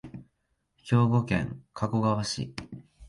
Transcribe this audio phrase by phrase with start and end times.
[0.79, 2.55] 兵庫県加古川市